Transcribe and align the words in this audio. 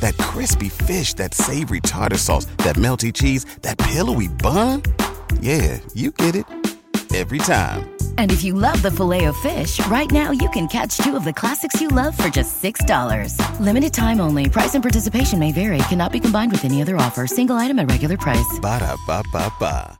That 0.00 0.16
crispy 0.18 0.68
fish, 0.68 1.14
that 1.14 1.34
savory 1.34 1.80
tartar 1.80 2.18
sauce, 2.18 2.44
that 2.58 2.76
melty 2.76 3.12
cheese, 3.12 3.44
that 3.62 3.78
pillowy 3.78 4.28
bun. 4.28 4.82
Yeah, 5.40 5.78
you 5.94 6.10
get 6.10 6.36
it. 6.36 6.44
Every 7.14 7.38
time. 7.38 7.88
And 8.18 8.30
if 8.30 8.44
you 8.44 8.52
love 8.52 8.82
the 8.82 8.90
filet 8.90 9.24
of 9.24 9.36
fish, 9.38 9.84
right 9.86 10.10
now 10.10 10.30
you 10.30 10.50
can 10.50 10.68
catch 10.68 10.98
two 10.98 11.16
of 11.16 11.24
the 11.24 11.32
classics 11.32 11.80
you 11.80 11.88
love 11.88 12.16
for 12.16 12.28
just 12.28 12.62
$6. 12.62 13.60
Limited 13.60 13.94
time 13.94 14.20
only. 14.20 14.50
Price 14.50 14.74
and 14.74 14.84
participation 14.84 15.38
may 15.38 15.52
vary. 15.52 15.78
Cannot 15.88 16.12
be 16.12 16.20
combined 16.20 16.52
with 16.52 16.66
any 16.66 16.82
other 16.82 16.96
offer. 16.96 17.26
Single 17.26 17.56
item 17.56 17.78
at 17.78 17.90
regular 17.90 18.18
price. 18.18 18.58
Ba 18.60 18.80
da 18.80 18.94
ba 19.06 19.22
ba 19.32 19.50
ba. 19.58 19.98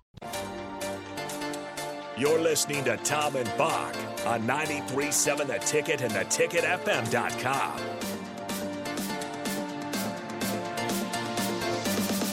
You're 2.18 2.40
listening 2.40 2.84
to 2.84 2.96
Tom 2.98 3.36
and 3.36 3.50
Bock 3.56 3.94
on 4.26 4.42
93.7 4.42 5.46
The 5.46 5.58
Ticket 5.60 6.00
and 6.00 6.12
theticketfm.com. 6.12 8.17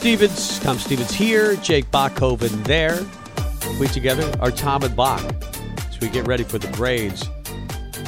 Stevens, 0.06 0.60
Tom 0.60 0.78
Stevens 0.78 1.10
here, 1.10 1.56
Jake 1.56 1.90
Bockhoven 1.90 2.62
there. 2.62 3.04
We 3.80 3.88
together 3.88 4.32
are 4.38 4.52
Tom 4.52 4.84
and 4.84 4.94
Bock 4.94 5.20
as 5.90 5.98
we 6.00 6.08
get 6.08 6.28
ready 6.28 6.44
for 6.44 6.58
the 6.58 6.68
grades. 6.68 7.28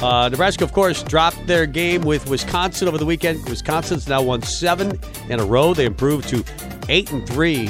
Uh, 0.01 0.29
Nebraska, 0.29 0.63
of 0.63 0.71
course, 0.71 1.03
dropped 1.03 1.45
their 1.45 1.65
game 1.65 2.03
with 2.03 2.29
Wisconsin 2.29 2.87
over 2.87 2.97
the 2.97 3.05
weekend. 3.05 3.43
Wisconsin's 3.49 4.07
now 4.07 4.21
won 4.21 4.41
seven 4.43 4.97
in 5.27 5.41
a 5.41 5.43
row. 5.43 5.73
They 5.73 5.83
improved 5.83 6.29
to 6.29 6.41
eight 6.87 7.11
and 7.11 7.27
three 7.27 7.69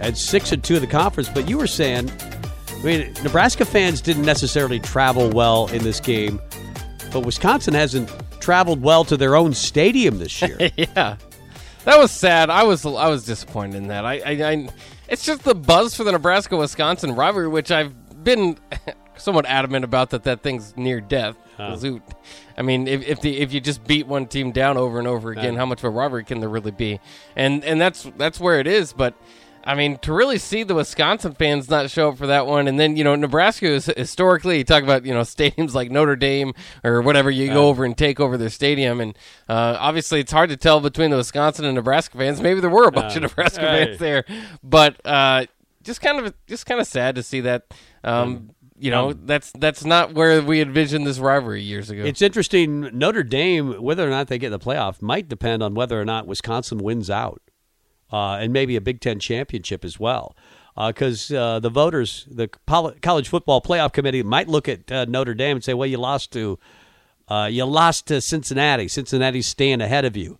and 0.00 0.16
six 0.16 0.52
and 0.52 0.64
two 0.64 0.76
in 0.76 0.80
the 0.80 0.86
conference. 0.86 1.28
But 1.28 1.46
you 1.46 1.58
were 1.58 1.66
saying, 1.66 2.10
I 2.78 2.82
mean, 2.82 3.12
Nebraska 3.22 3.66
fans 3.66 4.00
didn't 4.00 4.24
necessarily 4.24 4.80
travel 4.80 5.28
well 5.28 5.66
in 5.66 5.82
this 5.82 6.00
game, 6.00 6.40
but 7.12 7.26
Wisconsin 7.26 7.74
hasn't 7.74 8.10
traveled 8.40 8.80
well 8.80 9.04
to 9.04 9.18
their 9.18 9.36
own 9.36 9.52
stadium 9.52 10.18
this 10.18 10.40
year. 10.48 10.70
yeah, 10.78 11.18
that 11.86 11.98
was 11.98 12.10
sad. 12.12 12.50
I 12.50 12.64
was 12.64 12.84
I 12.84 13.08
was 13.08 13.24
disappointed 13.24 13.76
in 13.76 13.88
that. 13.88 14.04
I, 14.04 14.18
I, 14.18 14.50
I 14.52 14.68
it's 15.08 15.24
just 15.24 15.42
the 15.44 15.54
buzz 15.54 15.96
for 15.96 16.04
the 16.04 16.12
Nebraska 16.12 16.56
Wisconsin 16.56 17.14
rivalry, 17.16 17.48
which 17.48 17.70
I've 17.70 17.94
been 18.22 18.58
somewhat 19.16 19.46
adamant 19.46 19.84
about 19.84 20.10
that 20.10 20.24
that 20.24 20.42
thing's 20.42 20.76
near 20.76 21.00
death. 21.00 21.36
Zoot. 21.58 22.02
I 22.58 22.60
mean, 22.62 22.86
if 22.86 23.02
if, 23.08 23.20
the, 23.22 23.38
if 23.38 23.54
you 23.54 23.60
just 23.62 23.82
beat 23.84 24.06
one 24.06 24.26
team 24.26 24.52
down 24.52 24.76
over 24.76 24.98
and 24.98 25.08
over 25.08 25.30
again, 25.30 25.54
Yeah. 25.54 25.60
how 25.60 25.64
much 25.66 25.78
of 25.80 25.84
a 25.84 25.90
rivalry 25.90 26.24
can 26.24 26.40
there 26.40 26.50
really 26.50 26.70
be? 26.70 27.00
And 27.34 27.64
and 27.64 27.80
that's 27.80 28.02
that's 28.18 28.38
where 28.38 28.60
it 28.60 28.66
is. 28.66 28.92
But 28.92 29.14
I 29.66 29.74
mean, 29.74 29.98
to 29.98 30.12
really 30.12 30.38
see 30.38 30.62
the 30.62 30.74
Wisconsin 30.76 31.34
fans 31.34 31.68
not 31.68 31.90
show 31.90 32.10
up 32.10 32.18
for 32.18 32.28
that 32.28 32.46
one, 32.46 32.68
and 32.68 32.78
then 32.78 32.96
you 32.96 33.02
know 33.04 33.16
Nebraska 33.16 33.66
is 33.66 33.86
historically 33.86 34.58
you 34.58 34.64
talk 34.64 34.82
about 34.84 35.04
you 35.04 35.12
know 35.12 35.20
stadiums 35.22 35.74
like 35.74 35.90
Notre 35.90 36.14
Dame 36.16 36.52
or 36.84 37.02
whatever 37.02 37.30
you 37.30 37.48
go 37.48 37.68
over 37.68 37.84
and 37.84 37.98
take 37.98 38.20
over 38.20 38.36
their 38.38 38.48
stadium, 38.48 39.00
and 39.00 39.18
uh, 39.48 39.76
obviously 39.80 40.20
it's 40.20 40.30
hard 40.32 40.50
to 40.50 40.56
tell 40.56 40.80
between 40.80 41.10
the 41.10 41.16
Wisconsin 41.16 41.64
and 41.64 41.74
Nebraska 41.74 42.16
fans. 42.16 42.40
Maybe 42.40 42.60
there 42.60 42.70
were 42.70 42.86
a 42.86 42.92
bunch 42.92 43.16
of 43.16 43.22
Nebraska 43.22 43.64
Right. 43.64 43.86
fans 43.88 43.98
there, 43.98 44.24
but 44.62 45.04
uh, 45.04 45.46
just 45.82 46.00
kind 46.00 46.24
of 46.24 46.32
just 46.46 46.64
kind 46.66 46.80
of 46.80 46.86
sad 46.86 47.16
to 47.16 47.22
see 47.22 47.40
that. 47.40 47.74
Um, 48.04 48.50
you 48.78 48.90
know, 48.90 49.14
that's 49.14 49.50
that's 49.58 49.84
not 49.84 50.12
where 50.12 50.42
we 50.42 50.60
envisioned 50.60 51.06
this 51.06 51.18
rivalry 51.18 51.62
years 51.62 51.88
ago. 51.90 52.04
It's 52.04 52.20
interesting. 52.20 52.82
Notre 52.96 53.22
Dame, 53.22 53.82
whether 53.82 54.06
or 54.06 54.10
not 54.10 54.28
they 54.28 54.38
get 54.38 54.48
in 54.48 54.52
the 54.52 54.58
playoff, 54.58 55.00
might 55.00 55.28
depend 55.28 55.62
on 55.62 55.74
whether 55.74 55.98
or 56.00 56.04
not 56.04 56.26
Wisconsin 56.26 56.78
wins 56.78 57.08
out, 57.08 57.40
uh, 58.12 58.32
and 58.34 58.52
maybe 58.52 58.76
a 58.76 58.80
Big 58.80 59.00
Ten 59.00 59.18
championship 59.18 59.84
as 59.84 59.98
well. 59.98 60.36
Because 60.76 61.32
uh, 61.32 61.58
the 61.58 61.70
voters, 61.70 62.26
the 62.30 62.48
college 63.00 63.28
football 63.28 63.62
playoff 63.62 63.94
committee, 63.94 64.22
might 64.22 64.46
look 64.46 64.68
at 64.68 64.92
uh, 64.92 65.06
Notre 65.06 65.32
Dame 65.32 65.56
and 65.56 65.64
say, 65.64 65.72
"Well, 65.72 65.88
you 65.88 65.96
lost 65.96 66.32
to, 66.32 66.58
uh, 67.28 67.48
you 67.50 67.64
lost 67.64 68.06
to 68.08 68.20
Cincinnati. 68.20 68.86
Cincinnati's 68.86 69.46
staying 69.46 69.80
ahead 69.80 70.04
of 70.04 70.18
you. 70.18 70.38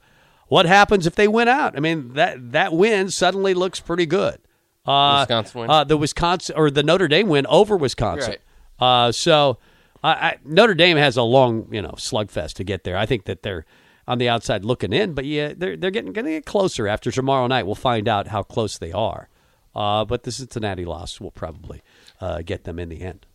What 0.49 0.67
happens 0.67 1.07
if 1.07 1.15
they 1.15 1.27
win 1.27 1.49
out? 1.49 1.75
I 1.75 1.81
mean, 1.81 2.13
that 2.15 2.53
that 2.53 2.75
win 2.75 3.11
suddenly 3.11 3.55
looks 3.55 3.81
pretty 3.81 4.05
good. 4.05 4.39
Uh, 4.85 5.21
Wisconsin 5.23 5.61
win? 5.63 5.71
Uh, 5.71 5.85
the 5.85 5.97
Wisconsin 5.97 6.55
or 6.57 6.71
the 6.71 6.83
Notre 6.83 7.09
Dame 7.09 7.29
win 7.29 7.47
over 7.47 7.77
Wisconsin. 7.77 8.37
Uh, 8.79 9.11
so 9.13 9.59
I, 10.03 10.11
I, 10.11 10.37
Notre 10.45 10.75
Dame 10.75 10.97
has 10.97 11.17
a 11.17 11.23
long, 11.23 11.67
you 11.73 11.83
know, 11.83 11.93
slugfest 11.93 12.55
to 12.55 12.65
get 12.65 12.85
there. 12.85 12.97
I 12.97 13.07
think 13.07 13.25
that 13.25 13.43
they're 13.43 13.65
on 14.09 14.19
the 14.19 14.29
outside 14.29 14.65
looking 14.65 14.93
in, 14.93 15.15
but 15.15 15.25
yeah, 15.25 15.53
they're 15.57 15.77
they're 15.77 15.91
getting 15.91 16.13
going 16.13 16.27
to 16.27 16.33
get 16.33 16.47
closer 16.47 16.87
after 16.87 17.11
tomorrow 17.11 17.47
night. 17.47 17.67
We'll 17.67 17.75
find 17.75 18.09
out 18.09 18.29
how 18.29 18.43
close 18.43 18.79
they 18.79 18.93
are. 18.93 19.29
Uh, 19.75 20.05
but 20.05 20.23
the 20.23 20.33
Cincinnati 20.33 20.87
loss 20.87 21.21
will 21.21 21.31
probably 21.31 21.83
uh, 22.21 22.41
get 22.41 22.65
them 22.65 22.79
in 22.79 22.89
the 22.89 23.03
end. 23.03 23.27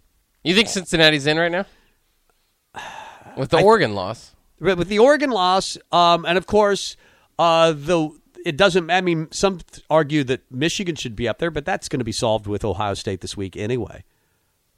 you 0.43 0.55
think 0.55 0.69
Cincinnati's 0.69 1.27
in 1.27 1.37
right 1.37 1.51
now 1.51 1.65
with 3.37 3.49
the 3.51 3.61
Oregon 3.61 3.93
loss? 3.93 4.33
With 4.59 4.87
the 4.87 4.99
Oregon 4.99 5.31
loss, 5.31 5.77
um, 5.91 6.25
and 6.25 6.37
of 6.37 6.47
course, 6.47 6.95
uh, 7.37 7.73
the 7.73 8.09
it 8.45 8.57
doesn't. 8.57 8.89
I 8.89 9.01
mean, 9.01 9.27
some 9.31 9.59
argue 9.89 10.23
that 10.25 10.51
Michigan 10.51 10.95
should 10.95 11.15
be 11.15 11.27
up 11.27 11.39
there, 11.39 11.51
but 11.51 11.65
that's 11.65 11.89
going 11.89 11.99
to 11.99 12.05
be 12.05 12.11
solved 12.11 12.47
with 12.47 12.63
Ohio 12.63 12.93
State 12.93 13.21
this 13.21 13.37
week 13.37 13.57
anyway. 13.57 14.03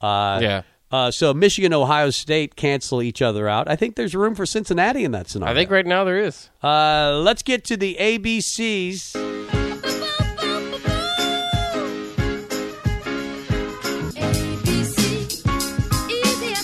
Uh, 0.00 0.38
yeah, 0.42 0.62
Uh, 0.94 1.10
so 1.10 1.34
Michigan, 1.34 1.72
Ohio 1.72 2.10
State 2.10 2.54
cancel 2.54 3.02
each 3.02 3.20
other 3.20 3.48
out. 3.48 3.68
I 3.68 3.74
think 3.74 3.96
there's 3.96 4.14
room 4.14 4.36
for 4.36 4.46
Cincinnati 4.46 5.02
in 5.02 5.10
that 5.10 5.28
scenario. 5.28 5.52
I 5.52 5.56
think 5.56 5.68
right 5.68 5.84
now 5.84 6.04
there 6.04 6.18
is. 6.18 6.50
Uh, 6.62 7.18
let's 7.20 7.42
get 7.42 7.64
to 7.64 7.76
the 7.76 7.96
ABCs. 7.98 9.16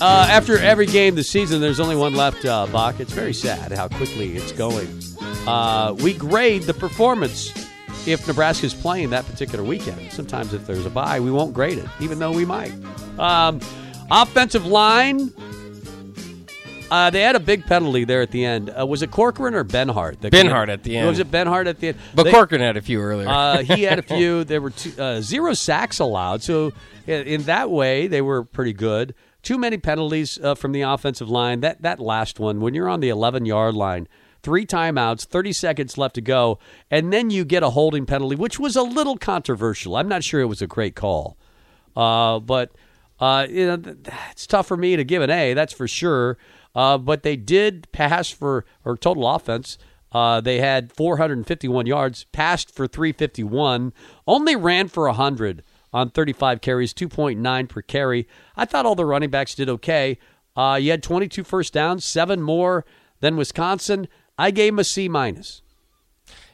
Uh, 0.00 0.26
after 0.30 0.56
every 0.58 0.86
game 0.86 1.16
this 1.16 1.28
season, 1.28 1.60
there's 1.60 1.80
only 1.80 1.96
one 1.96 2.14
left, 2.14 2.44
uh, 2.44 2.68
Bock. 2.68 3.00
It's 3.00 3.12
very 3.12 3.34
sad 3.34 3.72
how 3.72 3.88
quickly 3.88 4.36
it's 4.36 4.52
going. 4.52 4.86
Uh, 5.44 5.96
we 5.98 6.14
grade 6.14 6.62
the 6.62 6.74
performance 6.74 7.52
if 8.06 8.28
Nebraska's 8.28 8.74
playing 8.74 9.10
that 9.10 9.26
particular 9.26 9.64
weekend. 9.64 10.12
Sometimes 10.12 10.54
if 10.54 10.68
there's 10.68 10.86
a 10.86 10.90
bye, 10.90 11.18
we 11.18 11.32
won't 11.32 11.52
grade 11.52 11.78
it, 11.78 11.88
even 11.98 12.20
though 12.20 12.30
we 12.30 12.44
might. 12.44 12.72
Um, 13.18 13.60
offensive 14.10 14.66
line. 14.66 15.32
Uh, 16.90 17.08
they 17.08 17.20
had 17.22 17.36
a 17.36 17.40
big 17.40 17.64
penalty 17.66 18.02
there 18.04 18.20
at 18.20 18.32
the 18.32 18.44
end. 18.44 18.68
Uh, 18.76 18.84
was 18.84 19.00
it 19.02 19.12
Corcoran 19.12 19.54
or 19.54 19.64
Benhart? 19.64 20.16
Benhart 20.16 20.68
at 20.68 20.82
the 20.82 20.96
end. 20.96 21.06
Was 21.06 21.20
it 21.20 21.30
Benhart 21.30 21.68
at 21.68 21.78
the 21.78 21.88
end? 21.88 21.98
But 22.16 22.24
They- 22.24 22.32
Corcoran 22.32 22.60
had 22.60 22.76
a 22.76 22.82
few 22.82 23.00
earlier. 23.00 23.28
uh, 23.28 23.58
he 23.62 23.84
had 23.84 24.00
a 24.00 24.02
few. 24.16 24.42
There 24.42 24.60
were 24.60 24.70
two, 24.70 24.92
uh, 25.00 25.20
zero 25.20 25.54
sacks 25.54 26.00
allowed. 26.00 26.42
So 26.42 26.72
in, 27.06 27.22
in 27.28 27.42
that 27.44 27.70
way, 27.70 28.08
they 28.08 28.20
were 28.20 28.42
pretty 28.42 28.72
good. 28.72 29.14
Too 29.42 29.56
many 29.56 29.78
penalties 29.78 30.36
uh, 30.42 30.56
from 30.56 30.72
the 30.72 30.82
offensive 30.82 31.30
line. 31.30 31.60
That 31.60 31.80
that 31.82 32.00
last 32.00 32.40
one, 32.40 32.60
when 32.60 32.74
you're 32.74 32.88
on 32.88 32.98
the 32.98 33.08
11 33.08 33.46
yard 33.46 33.74
line, 33.76 34.08
three 34.42 34.66
timeouts, 34.66 35.24
30 35.26 35.52
seconds 35.52 35.96
left 35.96 36.16
to 36.16 36.20
go, 36.20 36.58
and 36.90 37.12
then 37.12 37.30
you 37.30 37.44
get 37.44 37.62
a 37.62 37.70
holding 37.70 38.04
penalty, 38.04 38.34
which 38.34 38.58
was 38.58 38.74
a 38.74 38.82
little 38.82 39.16
controversial. 39.16 39.94
I'm 39.96 40.08
not 40.08 40.24
sure 40.24 40.40
it 40.40 40.46
was 40.46 40.60
a 40.60 40.66
great 40.66 40.96
call, 40.96 41.36
uh, 41.96 42.40
but 42.40 42.72
uh, 43.20 43.46
you 43.48 43.66
know 43.66 43.96
it's 44.30 44.46
tough 44.46 44.66
for 44.66 44.76
me 44.76 44.96
to 44.96 45.04
give 45.04 45.22
an 45.22 45.30
A. 45.30 45.54
That's 45.54 45.72
for 45.72 45.86
sure. 45.86 46.38
Uh, 46.74 46.98
but 46.98 47.22
they 47.22 47.36
did 47.36 47.90
pass 47.92 48.30
for 48.30 48.64
or 48.84 48.96
total 48.96 49.28
offense. 49.28 49.76
Uh, 50.12 50.40
they 50.40 50.58
had 50.58 50.92
451 50.92 51.86
yards, 51.86 52.24
passed 52.32 52.74
for 52.74 52.86
351, 52.86 53.92
only 54.26 54.56
ran 54.56 54.88
for 54.88 55.06
100 55.06 55.62
on 55.92 56.10
35 56.10 56.60
carries, 56.60 56.92
2.9 56.92 57.68
per 57.68 57.82
carry. 57.82 58.28
I 58.56 58.64
thought 58.64 58.86
all 58.86 58.96
the 58.96 59.04
running 59.04 59.30
backs 59.30 59.54
did 59.54 59.68
okay. 59.68 60.18
Uh, 60.56 60.78
you 60.80 60.90
had 60.90 61.02
22 61.02 61.44
first 61.44 61.72
downs, 61.72 62.04
seven 62.04 62.42
more 62.42 62.84
than 63.20 63.36
Wisconsin. 63.36 64.08
I 64.36 64.50
gave 64.50 64.72
him 64.72 64.78
a 64.80 64.84
C 64.84 65.08
minus. 65.08 65.62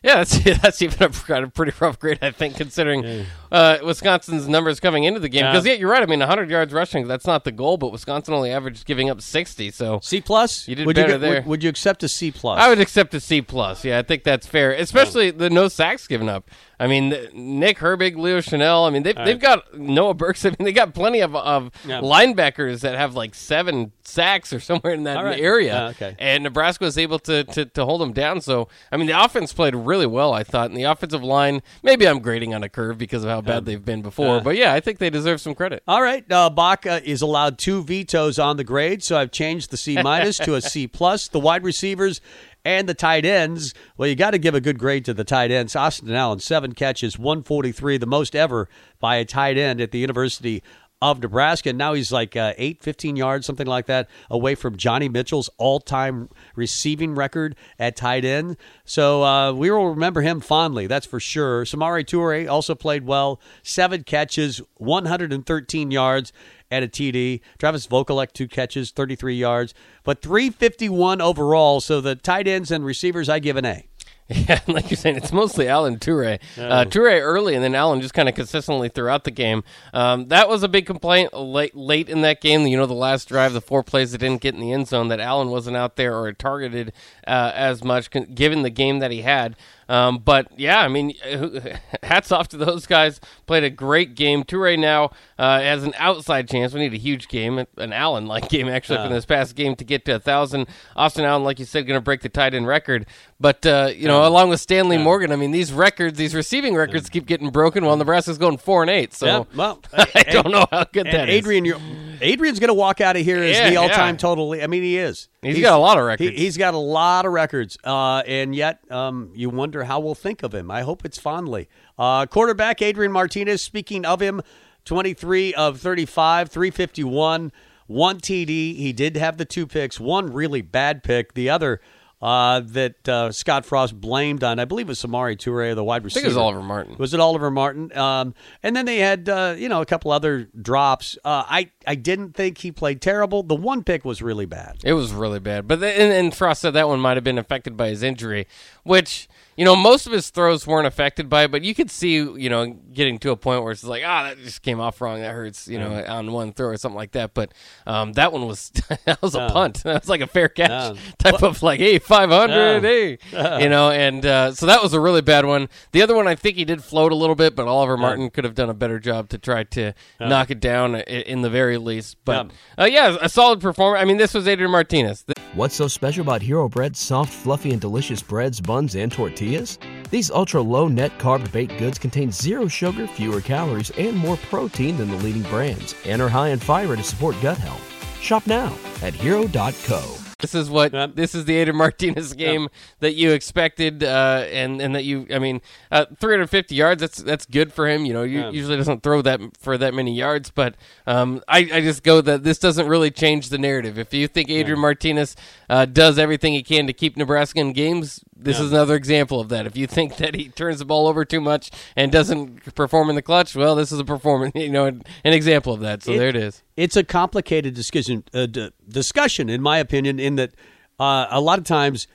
Yeah, 0.02 0.16
that's 0.16 0.38
that's 0.62 0.82
even 0.82 1.02
a, 1.02 1.48
pretty 1.48 1.72
rough 1.80 1.98
grade, 1.98 2.18
I 2.22 2.30
think, 2.30 2.56
considering 2.56 3.26
uh, 3.50 3.78
Wisconsin's 3.84 4.48
numbers 4.48 4.80
coming 4.80 5.04
into 5.04 5.20
the 5.20 5.28
game. 5.28 5.44
Because 5.44 5.66
yeah, 5.66 5.74
you're 5.74 5.90
right. 5.90 6.02
I 6.02 6.06
mean, 6.06 6.20
100 6.20 6.50
yards 6.50 6.72
rushing, 6.72 7.06
that's 7.08 7.26
not 7.26 7.44
the 7.44 7.52
goal, 7.52 7.76
but 7.76 7.92
Wisconsin 7.92 8.34
only 8.34 8.52
averaged 8.52 8.86
giving 8.86 9.10
up 9.10 9.20
60. 9.20 9.70
So 9.70 10.00
C 10.02 10.20
plus. 10.20 10.68
You 10.68 10.74
did 10.74 10.86
would 10.86 10.96
better 10.96 11.12
you, 11.12 11.18
there. 11.18 11.34
Would, 11.40 11.46
would 11.46 11.62
you 11.64 11.70
accept 11.70 12.02
a 12.02 12.08
C 12.08 12.30
plus? 12.30 12.60
I 12.60 12.68
would 12.68 12.80
accept 12.80 13.14
a 13.14 13.20
C 13.20 13.42
plus. 13.42 13.84
Yeah, 13.84 13.98
I 13.98 14.02
think 14.02 14.24
that's 14.24 14.46
fair, 14.46 14.72
especially 14.72 15.30
the 15.30 15.50
no 15.50 15.68
sacks 15.68 16.06
given 16.06 16.28
up. 16.28 16.50
I 16.78 16.88
mean, 16.88 17.10
th- 17.10 17.32
Nick 17.32 17.78
Herbig, 17.78 18.16
Leo 18.16 18.38
Chenal. 18.40 18.86
I 18.86 18.90
mean, 18.90 19.02
they've, 19.02 19.16
they've 19.16 19.40
got 19.40 19.78
Noah 19.78 20.12
Burks. 20.12 20.44
I 20.44 20.50
mean, 20.50 20.56
they 20.60 20.72
got 20.72 20.92
plenty 20.92 21.20
of, 21.20 21.34
of 21.34 21.70
Yeah. 21.86 22.00
linebackers 22.00 22.80
that 22.80 22.94
have 22.96 23.14
like 23.14 23.34
seven 23.34 23.92
sacks 24.04 24.52
or 24.52 24.60
somewhere 24.60 24.92
in 24.92 25.04
that 25.04 25.24
right. 25.24 25.40
area. 25.40 25.74
Yeah, 25.74 25.88
okay. 25.88 26.16
And 26.18 26.44
Nebraska 26.44 26.84
was 26.84 26.98
able 26.98 27.18
to, 27.20 27.44
to 27.44 27.64
to 27.64 27.84
hold 27.84 28.00
them 28.00 28.12
down. 28.12 28.40
So 28.40 28.68
I 28.92 28.96
mean, 28.96 29.06
the 29.06 29.18
offense 29.24 29.52
played 29.52 29.74
really 29.86 30.06
well, 30.06 30.32
I 30.32 30.44
thought. 30.44 30.70
And 30.70 30.76
the 30.76 30.84
offensive 30.84 31.22
line, 31.22 31.62
maybe 31.82 32.06
I'm 32.06 32.18
grading 32.18 32.54
on 32.54 32.62
a 32.62 32.68
curve 32.68 32.98
because 32.98 33.24
of 33.24 33.30
how 33.30 33.40
bad 33.40 33.64
they've 33.64 33.84
been 33.84 34.02
before, 34.02 34.40
but 34.40 34.56
yeah, 34.56 34.72
I 34.72 34.80
think 34.80 34.98
they 34.98 35.10
deserve 35.10 35.40
some 35.40 35.54
credit. 35.54 35.82
All 35.86 36.02
right, 36.02 36.30
uh, 36.30 36.50
Bock 36.50 36.86
uh, 36.86 37.00
is 37.04 37.22
allowed 37.22 37.58
two 37.58 37.82
vetoes 37.82 38.38
on 38.38 38.56
the 38.56 38.64
grade, 38.64 39.02
so 39.02 39.16
I've 39.16 39.30
changed 39.30 39.70
the 39.70 39.76
C 39.76 39.96
minus 40.02 40.38
to 40.38 40.54
a 40.54 40.60
C 40.60 40.86
plus. 40.86 41.28
The 41.28 41.40
wide 41.40 41.64
receivers 41.64 42.20
and 42.66 42.88
the 42.88 42.94
tight 42.94 43.24
ends. 43.24 43.74
Well, 43.96 44.08
you 44.08 44.16
got 44.16 44.32
to 44.32 44.38
give 44.38 44.54
a 44.56 44.60
good 44.60 44.78
grade 44.78 45.04
to 45.04 45.14
the 45.14 45.22
tight 45.22 45.52
ends. 45.52 45.76
Austin 45.76 46.12
Allen, 46.12 46.40
seven 46.40 46.72
catches, 46.72 47.16
143, 47.16 47.96
the 47.98 48.06
most 48.06 48.34
ever 48.34 48.68
by 48.98 49.16
a 49.16 49.24
tight 49.24 49.56
end 49.56 49.80
at 49.80 49.92
the 49.92 49.98
University 49.98 50.64
of 51.02 51.20
Nebraska. 51.20 51.70
And 51.70 51.78
Now 51.78 51.92
he's 51.92 52.10
like 52.10 52.36
uh, 52.36 52.54
8, 52.56 52.82
15 52.82 53.16
yards, 53.16 53.46
something 53.46 53.66
like 53.66 53.86
that, 53.86 54.08
away 54.30 54.54
from 54.54 54.76
Johnny 54.76 55.08
Mitchell's 55.08 55.50
all 55.58 55.80
time 55.80 56.28
receiving 56.54 57.14
record 57.14 57.54
at 57.78 57.96
tight 57.96 58.24
end. 58.24 58.56
So 58.84 59.22
uh, 59.22 59.52
we 59.52 59.70
will 59.70 59.90
remember 59.90 60.22
him 60.22 60.40
fondly, 60.40 60.86
that's 60.86 61.06
for 61.06 61.20
sure. 61.20 61.64
Samori 61.64 62.04
Toure 62.04 62.48
also 62.48 62.74
played 62.74 63.06
well, 63.06 63.40
seven 63.62 64.04
catches, 64.04 64.60
113 64.76 65.90
yards 65.90 66.32
and 66.70 66.84
a 66.84 66.88
TD. 66.88 67.40
Travis 67.58 67.86
Vokolek, 67.86 68.32
two 68.32 68.48
catches, 68.48 68.90
33 68.90 69.36
yards, 69.36 69.74
but 70.02 70.22
351 70.22 71.20
overall. 71.20 71.80
So 71.80 72.00
the 72.00 72.14
tight 72.14 72.48
ends 72.48 72.70
and 72.70 72.84
receivers, 72.84 73.28
I 73.28 73.38
give 73.38 73.56
an 73.56 73.64
A. 73.64 73.86
Yeah, 74.48 74.60
like 74.66 74.90
you're 74.90 74.96
saying, 74.96 75.16
it's 75.16 75.32
mostly 75.32 75.68
Allen 75.68 75.98
Toure. 75.98 76.40
Uh, 76.58 76.84
Toure 76.84 77.20
early, 77.20 77.54
and 77.54 77.62
then 77.62 77.76
Allen 77.76 78.00
just 78.00 78.12
kind 78.12 78.28
of 78.28 78.34
consistently 78.34 78.88
throughout 78.88 79.22
the 79.22 79.30
game. 79.30 79.62
Um, 79.94 80.26
that 80.28 80.48
was 80.48 80.64
a 80.64 80.68
big 80.68 80.84
complaint 80.84 81.32
late 81.32 81.76
late 81.76 82.08
in 82.08 82.22
that 82.22 82.40
game. 82.40 82.66
You 82.66 82.76
know, 82.76 82.86
the 82.86 82.94
last 82.94 83.28
drive, 83.28 83.52
the 83.52 83.60
four 83.60 83.84
plays 83.84 84.10
that 84.10 84.18
didn't 84.18 84.40
get 84.40 84.54
in 84.54 84.60
the 84.60 84.72
end 84.72 84.88
zone, 84.88 85.08
that 85.08 85.20
Allen 85.20 85.50
wasn't 85.50 85.76
out 85.76 85.94
there 85.94 86.16
or 86.18 86.32
targeted 86.32 86.92
uh, 87.26 87.52
as 87.54 87.82
much, 87.84 88.10
given 88.34 88.62
the 88.62 88.70
game 88.70 89.00
that 89.00 89.10
he 89.10 89.22
had. 89.22 89.56
Um, 89.88 90.18
but 90.18 90.48
yeah, 90.58 90.80
I 90.80 90.88
mean, 90.88 91.14
hats 92.02 92.32
off 92.32 92.48
to 92.48 92.56
those 92.56 92.86
guys. 92.86 93.20
Played 93.46 93.64
a 93.64 93.70
great 93.70 94.14
game. 94.14 94.42
Toure 94.42 94.78
now 94.78 95.10
uh, 95.38 95.60
has 95.60 95.84
an 95.84 95.94
outside 95.96 96.48
chance. 96.48 96.72
We 96.72 96.80
need 96.80 96.94
a 96.94 96.98
huge 96.98 97.28
game, 97.28 97.64
an 97.76 97.92
Allen 97.92 98.26
like 98.26 98.48
game 98.48 98.68
actually 98.68 98.98
from 98.98 99.12
this 99.12 99.24
past 99.24 99.54
game 99.54 99.76
to 99.76 99.84
get 99.84 100.04
to 100.06 100.16
a 100.16 100.18
thousand. 100.18 100.66
Austin 100.96 101.24
Allen, 101.24 101.44
like 101.44 101.58
you 101.58 101.64
said, 101.64 101.86
going 101.86 101.98
to 101.98 102.04
break 102.04 102.22
the 102.22 102.28
tight 102.28 102.54
end 102.54 102.66
record. 102.66 103.06
But 103.38 103.64
uh, 103.64 103.90
you 103.94 104.08
know, 104.08 104.26
along 104.26 104.48
with 104.48 104.60
Stanley 104.60 104.98
Morgan, 104.98 105.30
I 105.30 105.36
mean, 105.36 105.52
these 105.52 105.72
records, 105.72 106.18
these 106.18 106.34
receiving 106.34 106.74
records, 106.74 107.08
keep 107.08 107.26
getting 107.26 107.50
broken 107.50 107.84
while 107.84 107.96
Nebraska's 107.96 108.38
going 108.38 108.58
four 108.58 108.82
and 108.82 108.90
eight. 108.90 109.14
So 109.14 109.26
Yeah, 109.26 109.44
well, 109.54 109.80
I 109.92 110.24
don't 110.24 110.50
know 110.50 110.66
how 110.70 110.84
good 110.84 111.06
that 111.06 111.28
is. 111.28 111.36
Adrian, 111.36 112.18
Adrian's 112.20 112.58
going 112.58 112.68
to 112.68 112.74
walk 112.74 113.00
out 113.00 113.14
of 113.16 113.22
here 113.22 113.38
as 113.38 113.56
Yeah, 113.56 113.70
the 113.70 113.76
all-time 113.76 114.14
yeah. 114.14 114.18
total. 114.18 114.52
I 114.52 114.66
mean, 114.66 114.82
he 114.82 114.98
is. 114.98 115.28
He's 115.54 115.60
got 115.60 115.74
a 115.74 115.78
lot 115.78 115.96
of 115.98 116.02
He, 116.02 116.06
records. 116.06 116.40
he's 116.40 116.56
got 116.56 116.74
a 116.74 116.78
lot 116.78 117.26
of 117.26 117.32
records, 117.32 117.78
uh, 117.84 118.22
and 118.26 118.54
yet 118.54 118.80
um, 118.90 119.30
you 119.34 119.50
wonder 119.50 119.84
how 119.84 120.00
we'll 120.00 120.14
think 120.14 120.42
of 120.42 120.54
him. 120.54 120.70
I 120.70 120.82
hope 120.82 121.04
it's 121.04 121.18
fondly. 121.18 121.68
Uh, 121.98 122.26
quarterback 122.26 122.82
Adrian 122.82 123.12
Martinez. 123.12 123.62
Speaking 123.62 124.04
of 124.04 124.20
him, 124.20 124.42
23 124.84 125.54
of 125.54 125.80
35, 125.80 126.48
351, 126.50 127.52
one 127.86 128.20
TD. 128.20 128.76
He 128.76 128.92
did 128.92 129.16
have 129.16 129.36
the 129.36 129.44
two 129.44 129.66
picks. 129.66 129.98
One 130.00 130.32
really 130.32 130.62
bad 130.62 131.02
pick. 131.02 131.34
The 131.34 131.50
other. 131.50 131.80
Uh, 132.22 132.60
that 132.60 133.06
uh, 133.06 133.30
Scott 133.30 133.66
Frost 133.66 134.00
blamed 134.00 134.42
on, 134.42 134.58
I 134.58 134.64
believe 134.64 134.86
it 134.86 134.88
was 134.88 135.02
Samori 135.02 135.36
Toure, 135.36 135.74
the 135.74 135.84
wide 135.84 136.00
I 136.00 136.04
receiver. 136.06 136.22
think 136.22 136.24
it 136.24 136.28
was 136.28 136.36
Oliver 136.38 136.62
Martin. 136.62 136.96
Was 136.96 137.12
it 137.12 137.20
Oliver 137.20 137.50
Martin? 137.50 137.96
Um, 137.96 138.34
and 138.62 138.74
then 138.74 138.86
they 138.86 138.96
had, 138.98 139.28
uh, 139.28 139.54
you 139.58 139.68
know, 139.68 139.82
a 139.82 139.86
couple 139.86 140.10
other 140.10 140.48
drops. 140.60 141.18
Uh, 141.24 141.44
I 141.46 141.70
I 141.86 141.94
didn't 141.94 142.32
think 142.32 142.56
he 142.58 142.72
played 142.72 143.02
terrible. 143.02 143.42
The 143.42 143.54
one 143.54 143.84
pick 143.84 144.06
was 144.06 144.22
really 144.22 144.46
bad. 144.46 144.78
It 144.82 144.94
was 144.94 145.12
really 145.12 145.40
bad. 145.40 145.68
But 145.68 145.80
the, 145.80 145.88
and, 145.88 146.10
and 146.10 146.34
Frost 146.34 146.62
said 146.62 146.70
that 146.72 146.88
one 146.88 147.00
might 147.00 147.18
have 147.18 147.24
been 147.24 147.38
affected 147.38 147.76
by 147.76 147.88
his 147.88 148.02
injury, 148.02 148.46
which 148.82 149.28
you 149.56 149.64
know 149.64 149.74
most 149.76 150.06
of 150.06 150.12
his 150.12 150.30
throws 150.30 150.66
weren't 150.66 150.86
affected 150.86 151.28
by 151.28 151.44
it. 151.44 151.50
But 151.50 151.62
you 151.62 151.74
could 151.74 151.90
see 151.90 152.14
you 152.14 152.48
know 152.50 152.66
getting 152.92 153.18
to 153.20 153.30
a 153.30 153.36
point 153.36 153.62
where 153.62 153.72
it's 153.72 153.84
like, 153.84 154.02
ah, 154.06 154.24
that 154.24 154.38
just 154.38 154.62
came 154.62 154.80
off 154.80 155.00
wrong. 155.00 155.20
That 155.20 155.32
hurts, 155.32 155.68
you 155.68 155.78
know, 155.78 156.04
on 156.06 156.32
one 156.32 156.52
throw 156.52 156.68
or 156.68 156.76
something 156.76 156.96
like 156.96 157.12
that. 157.12 157.34
But 157.34 157.52
um, 157.86 158.12
that 158.14 158.32
one 158.32 158.46
was 158.46 158.70
that 159.04 159.20
was 159.22 159.34
a 159.34 159.48
punt. 159.48 159.82
That 159.84 160.02
was 160.02 160.08
like 160.08 160.20
a 160.20 160.26
fair 160.26 160.48
catch 160.48 160.70
Yeah. 160.70 160.94
type 161.18 161.42
of 161.42 161.62
like, 161.62 161.80
hey, 161.80 161.98
five 161.98 162.30
hundred, 162.30 162.82
Yeah. 162.82 163.16
hey, 163.30 163.60
you 163.62 163.68
know. 163.68 163.90
And 163.90 164.24
uh, 164.26 164.52
so 164.52 164.66
that 164.66 164.82
was 164.82 164.92
a 164.92 165.00
really 165.00 165.20
bad 165.22 165.44
one. 165.44 165.68
The 165.92 166.02
other 166.02 166.14
one, 166.14 166.26
I 166.28 166.34
think 166.34 166.56
he 166.56 166.64
did 166.64 166.82
float 166.84 167.12
a 167.12 167.14
little 167.16 167.34
bit, 167.36 167.54
but 167.56 167.66
Oliver 167.68 167.96
Martin 167.96 168.30
could 168.30 168.44
have 168.44 168.54
done 168.54 168.70
a 168.70 168.74
better 168.74 168.98
job 168.98 169.28
to 169.30 169.38
try 169.38 169.64
to 169.64 169.92
knock 170.20 170.50
it 170.50 170.60
down 170.60 170.96
in 170.96 171.42
the 171.42 171.50
very 171.50 171.78
least. 171.78 172.16
But 172.24 172.50
uh, 172.78 172.84
yeah, 172.84 173.16
a 173.20 173.28
solid 173.28 173.60
performer. 173.60 173.96
I 173.96 174.04
mean, 174.04 174.16
this 174.16 174.34
was 174.34 174.46
Adrian 174.48 174.70
Martinez. 174.70 175.24
What's 175.54 175.74
so 175.74 175.88
special 175.88 176.22
about 176.22 176.42
Hero 176.42 176.68
Bread's 176.68 176.98
soft, 177.00 177.32
fluffy, 177.32 177.70
and 177.70 177.80
delicious 177.80 178.22
breads, 178.22 178.60
buns, 178.60 178.94
and 178.94 179.10
tortillas? 179.46 179.78
These 180.10 180.30
ultra 180.30 180.60
low 180.60 180.88
net 180.88 181.18
carb 181.18 181.50
baked 181.52 181.78
goods 181.78 181.98
contain 181.98 182.30
zero 182.30 182.68
sugar, 182.68 183.06
fewer 183.06 183.40
calories, 183.40 183.90
and 183.92 184.16
more 184.16 184.36
protein 184.36 184.96
than 184.96 185.10
the 185.10 185.16
leading 185.16 185.42
brands, 185.44 185.94
and 186.04 186.22
are 186.22 186.28
high 186.28 186.48
in 186.48 186.58
fiber 186.58 186.96
to 186.96 187.02
support 187.02 187.36
gut 187.42 187.58
health. 187.58 187.82
Shop 188.20 188.46
now 188.46 188.76
at 189.02 189.14
hero.co. 189.14 190.16
This 190.38 190.54
is 190.54 190.68
what 190.68 190.92
Yep. 190.92 191.14
this 191.14 191.34
is 191.34 191.46
the 191.46 191.56
Adrian 191.56 191.78
Martinez 191.78 192.34
game 192.34 192.68
that 193.00 193.14
you 193.14 193.30
expected, 193.30 194.04
uh, 194.04 194.44
and 194.50 194.82
and 194.82 194.94
that 194.94 195.04
you. 195.04 195.26
I 195.30 195.38
mean, 195.38 195.62
uh, 195.90 196.04
350 196.20 196.74
yards. 196.74 197.00
That's 197.00 197.16
that's 197.16 197.46
good 197.46 197.72
for 197.72 197.88
him. 197.88 198.04
You 198.04 198.12
know, 198.12 198.22
you, 198.22 198.50
usually 198.50 198.76
doesn't 198.76 199.02
throw 199.02 199.22
that 199.22 199.40
for 199.58 199.78
that 199.78 199.94
many 199.94 200.14
yards, 200.14 200.50
but 200.50 200.74
um, 201.06 201.42
I 201.48 201.60
I 201.72 201.80
just 201.80 202.02
go 202.02 202.20
that 202.20 202.44
this 202.44 202.58
doesn't 202.58 202.86
really 202.86 203.10
change 203.10 203.48
the 203.48 203.56
narrative. 203.56 203.98
If 203.98 204.12
you 204.12 204.28
think 204.28 204.50
Adrian 204.50 204.78
Martinez 204.78 205.36
uh, 205.70 205.86
does 205.86 206.18
everything 206.18 206.52
he 206.52 206.62
can 206.62 206.86
to 206.86 206.92
keep 206.92 207.16
Nebraska 207.16 207.58
in 207.60 207.72
games, 207.72 208.22
this 208.38 208.60
is 208.60 208.70
another 208.70 208.94
example 208.94 209.40
of 209.40 209.48
that. 209.48 209.66
If 209.66 209.76
you 209.76 209.86
think 209.86 210.16
that 210.18 210.34
he 210.34 210.48
turns 210.48 210.78
the 210.78 210.84
ball 210.84 211.06
over 211.06 211.24
too 211.24 211.40
much 211.40 211.70
and 211.96 212.12
doesn't 212.12 212.74
perform 212.74 213.08
in 213.10 213.16
the 213.16 213.22
clutch, 213.22 213.56
well, 213.56 213.74
this 213.74 213.90
is 213.92 213.98
a 213.98 214.04
performance. 214.04 214.52
You 214.54 214.70
know, 214.70 214.86
an, 214.86 215.02
an 215.24 215.32
example 215.32 215.72
of 215.72 215.80
that. 215.80 216.02
So 216.02 216.12
It- 216.12 216.18
there 216.18 216.28
it 216.28 216.36
is. 216.36 216.62
It's 216.76 216.96
a 216.96 217.02
complicated 217.04 217.74
discussion, 217.74 218.24
uh, 218.34 218.46
d- 218.46 218.70
discussion, 218.88 219.48
in 219.48 219.62
my 219.62 219.78
opinion, 219.78 220.18
in 220.20 220.36
that 220.36 220.52
uh, 221.00 221.26
a 221.30 221.40
lot 221.40 221.58
of 221.58 221.64
times 221.64 222.06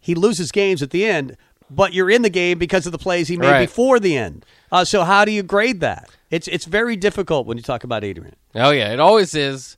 he 0.00 0.14
loses 0.14 0.52
games 0.52 0.82
at 0.82 0.90
the 0.90 1.04
end, 1.04 1.36
but 1.70 1.92
you're 1.92 2.10
in 2.10 2.22
the 2.22 2.30
game 2.30 2.58
because 2.58 2.86
of 2.86 2.92
the 2.92 2.98
plays 2.98 3.26
he 3.28 3.36
made 3.36 3.50
Right. 3.50 3.60
before 3.68 3.98
the 3.98 4.16
end. 4.16 4.44
Uh, 4.70 4.84
so 4.84 5.02
how 5.02 5.24
do 5.24 5.32
you 5.32 5.42
grade 5.42 5.80
that? 5.80 6.08
It's 6.30 6.46
it's 6.48 6.64
very 6.64 6.94
difficult 6.96 7.46
when 7.46 7.56
you 7.56 7.62
talk 7.62 7.84
about 7.84 8.04
Adrian. 8.04 8.34
Oh 8.54 8.70
yeah, 8.70 8.92
it 8.92 9.00
always 9.00 9.34
is, 9.34 9.76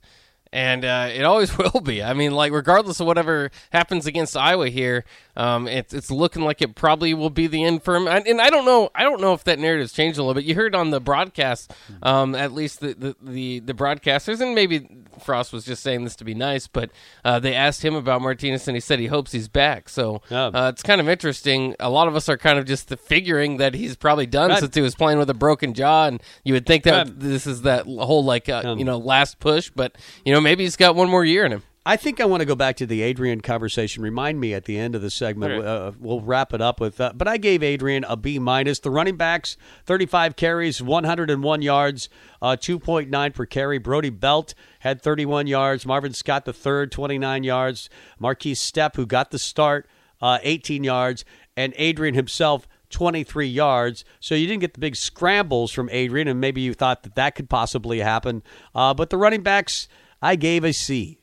and 0.51 0.85
uh, 0.85 1.09
it 1.13 1.23
always 1.23 1.57
will 1.57 1.81
be. 1.81 2.03
I 2.03 2.13
mean, 2.13 2.31
like 2.33 2.51
regardless 2.51 2.99
of 2.99 3.07
whatever 3.07 3.51
happens 3.71 4.05
against 4.05 4.35
Iowa 4.37 4.69
here, 4.69 5.05
um, 5.35 5.67
it's 5.67 5.93
it's 5.93 6.09
looking 6.11 6.43
like 6.43 6.61
it 6.61 6.75
probably 6.75 7.13
will 7.13 7.29
be 7.29 7.47
the 7.47 7.63
end 7.63 7.83
for 7.83 7.95
him. 7.95 8.07
And, 8.07 8.25
and 8.27 8.41
I 8.41 8.49
don't 8.49 8.65
know, 8.65 8.89
I 8.95 9.03
don't 9.03 9.21
know 9.21 9.33
if 9.33 9.43
that 9.45 9.59
narrative's 9.59 9.93
changed 9.93 10.17
a 10.17 10.23
little 10.23 10.33
bit. 10.33 10.45
You 10.45 10.55
heard 10.55 10.75
on 10.75 10.89
the 10.91 10.99
broadcast, 10.99 11.73
um, 12.03 12.35
at 12.35 12.53
least 12.53 12.79
the, 12.79 12.93
the 12.93 13.15
the 13.21 13.59
the 13.59 13.73
broadcasters, 13.73 14.41
and 14.41 14.55
maybe 14.55 14.87
Frost 15.23 15.51
was 15.53 15.65
just 15.65 15.83
saying 15.83 16.03
this 16.03 16.15
to 16.17 16.23
be 16.25 16.33
nice, 16.33 16.67
but 16.67 16.91
uh, 17.25 17.39
they 17.39 17.53
asked 17.53 17.83
him 17.83 17.95
about 17.95 18.21
Martinez, 18.21 18.67
and 18.67 18.75
he 18.75 18.81
said 18.81 18.99
he 18.99 19.07
hopes 19.07 19.31
he's 19.31 19.47
back. 19.47 19.89
So 19.89 20.21
uh, 20.53 20.71
it's 20.73 20.83
kind 20.83 21.01
of 21.01 21.09
interesting. 21.09 21.75
A 21.79 21.89
lot 21.89 22.07
of 22.07 22.15
us 22.15 22.29
are 22.29 22.37
kind 22.37 22.57
of 22.59 22.65
just 22.65 22.89
figuring 22.99 23.57
that 23.57 23.73
he's 23.73 23.95
probably 23.95 24.25
done 24.27 24.49
Right. 24.49 24.59
since 24.59 24.75
he 24.75 24.81
was 24.81 24.95
playing 24.95 25.17
with 25.19 25.29
a 25.29 25.33
broken 25.33 25.73
jaw, 25.73 26.05
and 26.07 26.21
you 26.43 26.53
would 26.53 26.65
think 26.65 26.83
that 26.83 27.07
Right. 27.07 27.19
this 27.19 27.45
is 27.47 27.63
that 27.63 27.85
whole 27.85 28.23
like 28.23 28.47
uh, 28.49 28.61
Um, 28.65 28.79
you 28.79 28.85
know 28.85 28.97
last 28.97 29.39
push, 29.39 29.69
but 29.75 29.95
you 30.25 30.33
know 30.33 30.36
maybe 30.41 30.63
he's 30.63 30.75
got 30.75 30.95
one 30.95 31.09
more 31.09 31.25
year 31.25 31.45
in 31.45 31.51
him. 31.51 31.63
I 31.87 31.95
think 31.95 32.19
I 32.19 32.25
want 32.25 32.41
to 32.41 32.45
go 32.45 32.53
back 32.53 32.75
to 32.77 32.85
the 32.85 33.01
Adrian 33.01 33.39
conversation. 33.39 34.03
Remind 34.03 34.41
me 34.41 34.53
at 34.53 34.65
the 34.65 34.77
end 34.77 34.93
of 34.93 35.01
the 35.01 35.09
segment. 35.09 35.53
Okay. 35.53 35.65
Uh, 35.65 35.93
we'll 35.97 36.19
wrap 36.19 36.53
it 36.53 36.59
up 36.59 36.81
with. 36.81 36.99
Uh, 36.99 37.13
but 37.15 37.29
I 37.29 37.37
gave 37.37 37.63
Adrian 37.63 38.03
a 38.03 38.17
B 38.17 38.39
minus. 38.39 38.79
The 38.79 38.91
running 38.91 39.15
backs, 39.15 39.55
thirty-five 39.85 40.35
carries, 40.35 40.81
one 40.81 41.05
hundred 41.05 41.29
and 41.29 41.41
one 41.41 41.61
yards, 41.61 42.09
uh, 42.41 42.57
two 42.57 42.77
point 42.77 43.09
nine 43.09 43.31
per 43.31 43.45
carry. 43.45 43.77
Brody 43.77 44.09
Belt 44.09 44.53
had 44.79 45.01
thirty-one 45.01 45.47
yards. 45.47 45.85
Marvin 45.85 46.11
Scott 46.11 46.43
the 46.43 46.51
third, 46.51 46.91
twenty-nine 46.91 47.45
yards. 47.45 47.89
Markese 48.21 48.57
Stepp, 48.57 48.97
who 48.97 49.05
got 49.05 49.31
the 49.31 49.39
start, 49.39 49.87
uh, 50.21 50.39
eighteen 50.43 50.83
yards, 50.83 51.23
and 51.55 51.73
Adrian 51.77 52.15
himself. 52.15 52.67
23 52.89 53.47
yards. 53.47 54.05
So 54.21 54.33
you 54.33 54.47
didn't 54.47 54.61
get 54.61 54.73
the 54.73 54.79
big 54.79 54.95
scrambles 54.95 55.73
from 55.73 55.89
Adrian, 55.91 56.29
and 56.29 56.39
maybe 56.39 56.61
you 56.61 56.73
thought 56.73 57.03
that 57.03 57.15
that 57.15 57.35
could 57.35 57.49
possibly 57.49 57.99
happen. 57.99 58.43
Uh, 58.73 58.93
but 58.93 59.09
the 59.09 59.17
running 59.17 59.43
backs, 59.43 59.89
I 60.21 60.35
gave 60.35 60.63
a 60.63 60.73
C. 60.73 61.19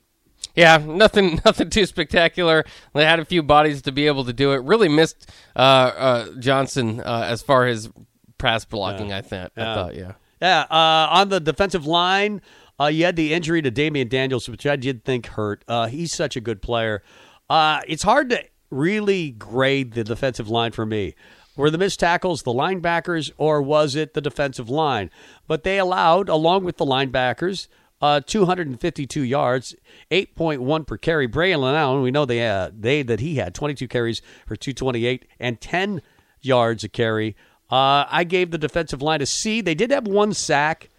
Yeah, 0.55 0.77
nothing, 0.77 1.41
nothing 1.45 1.69
too 1.69 1.85
spectacular. 1.85 2.65
They 2.93 3.05
had 3.05 3.19
a 3.19 3.25
few 3.25 3.43
bodies 3.43 3.81
to 3.83 3.91
be 3.91 4.07
able 4.07 4.25
to 4.25 4.33
do 4.33 4.53
it. 4.53 4.63
Really 4.63 4.89
missed 4.89 5.29
uh, 5.55 5.59
uh, 5.59 6.31
Johnson 6.39 7.01
uh, 7.01 7.25
as 7.27 7.41
far 7.41 7.67
as 7.67 7.89
pass 8.37 8.65
blocking. 8.65 9.11
I 9.11 9.21
thought. 9.21 9.51
I 9.57 9.63
thought, 9.63 9.95
yeah. 9.95 10.13
Yeah, 10.41 10.65
uh, 10.69 11.07
on 11.11 11.29
the 11.29 11.39
defensive 11.39 11.85
line, 11.85 12.41
uh, 12.79 12.87
you 12.87 13.05
had 13.05 13.15
the 13.15 13.33
injury 13.33 13.61
to 13.61 13.71
Damion 13.71 14.09
Daniels, 14.09 14.49
which 14.49 14.65
I 14.65 14.75
did 14.75 15.05
think 15.05 15.27
hurt. 15.27 15.63
Uh, 15.67 15.87
he's 15.87 16.13
such 16.13 16.35
a 16.35 16.41
good 16.41 16.61
player. 16.61 17.03
Uh, 17.49 17.81
it's 17.87 18.03
hard 18.03 18.29
to 18.31 18.43
really 18.69 19.31
grade 19.31 19.93
the 19.93 20.03
defensive 20.03 20.49
line 20.49 20.71
for 20.71 20.85
me. 20.85 21.15
Were 21.55 21.69
the 21.69 21.77
missed 21.77 22.01
tackles 22.01 22.43
the 22.43 22.51
linebackers, 22.51 23.31
or 23.37 23.61
was 23.61 23.95
it 23.95 24.13
the 24.13 24.19
defensive 24.19 24.69
line? 24.69 25.09
But 25.47 25.63
they 25.63 25.79
allowed, 25.79 26.27
along 26.27 26.65
with 26.65 26.75
the 26.77 26.85
linebackers, 26.85 27.69
uh, 28.01 28.21
252 28.21 29.21
yards, 29.21 29.75
8.1 30.11 30.87
per 30.87 30.97
carry. 30.97 31.27
Braelon 31.27 31.73
Allen, 31.75 32.01
we 32.01 32.11
know 32.11 32.25
they 32.25 32.47
uh, 32.47 32.69
they 32.77 33.03
that 33.03 33.19
he 33.19 33.35
had 33.35 33.55
22 33.55 33.87
carries 33.87 34.21
for 34.45 34.55
228 34.55 35.25
and 35.39 35.59
10 35.61 36.01
yards 36.41 36.83
a 36.83 36.89
carry. 36.89 37.35
Uh, 37.69 38.05
I 38.09 38.23
gave 38.23 38.51
the 38.51 38.57
defensive 38.57 39.01
line 39.01 39.21
a 39.21 39.25
C. 39.25 39.61
They 39.61 39.75
did 39.75 39.91
have 39.91 40.07
one 40.07 40.33
sack, 40.33 40.89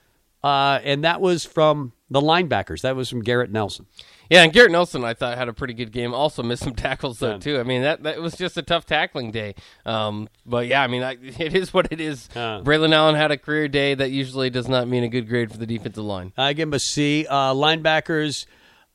uh, 0.42 0.80
and 0.82 1.04
that 1.04 1.20
was 1.20 1.44
from 1.44 1.92
the 2.10 2.20
linebackers. 2.20 2.80
That 2.82 2.96
was 2.96 3.08
from 3.08 3.22
Garrett 3.22 3.50
Nelson. 3.50 3.86
Yeah, 4.30 4.42
and 4.42 4.52
Garrett 4.52 4.72
Nelson, 4.72 5.04
I 5.04 5.14
thought 5.14 5.36
had 5.38 5.48
a 5.48 5.52
pretty 5.52 5.74
good 5.74 5.92
game. 5.92 6.14
Also 6.14 6.42
missed 6.42 6.64
some 6.64 6.74
tackles 6.76 7.18
though 7.18 7.38
too. 7.38 7.58
I 7.58 7.62
mean 7.62 7.82
that 7.82 8.02
that 8.02 8.20
was 8.20 8.36
just 8.36 8.56
a 8.56 8.62
tough 8.62 8.86
tackling 8.86 9.30
day. 9.30 9.54
Um, 9.84 10.28
but 10.44 10.66
yeah, 10.66 10.82
I 10.82 10.86
mean 10.86 11.02
I, 11.02 11.12
it 11.20 11.54
is 11.54 11.72
what 11.72 11.92
it 11.92 12.00
is. 12.00 12.28
Uh. 12.34 12.60
Braelon 12.60 12.92
Allen 12.92 13.14
had 13.14 13.30
a 13.30 13.38
career 13.38 13.68
day. 13.68 13.94
That 13.94 14.10
usually 14.10 14.50
does 14.50 14.68
not 14.68 14.88
mean 14.88 15.04
a 15.04 15.08
good 15.08 15.28
grade 15.28 15.50
for 15.50 15.58
the 15.58 15.66
defensive 15.66 16.04
line. 16.04 16.32
I 16.36 16.52
give 16.52 16.68
him 16.68 16.74
a 16.74 16.78
C. 16.78 17.26
Uh, 17.28 17.54
linebackers, 17.54 18.46